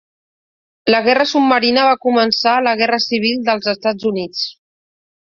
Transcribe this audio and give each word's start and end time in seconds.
La 0.93 1.01
guerra 1.07 1.27
submarina 1.31 1.83
va 1.87 1.99
començar 2.05 2.53
a 2.53 2.63
la 2.69 2.73
Guerra 2.79 2.99
Civil 3.05 3.45
dels 3.51 3.69
Estats 3.75 4.09
Units. 4.13 4.43